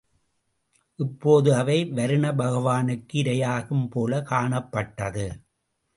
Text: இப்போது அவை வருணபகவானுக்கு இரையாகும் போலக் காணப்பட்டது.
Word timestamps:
இப்போது 0.95 1.55
அவை 1.55 1.85
வருணபகவானுக்கு 1.91 3.13
இரையாகும் 3.13 3.87
போலக் 3.89 4.27
காணப்பட்டது. 4.31 5.27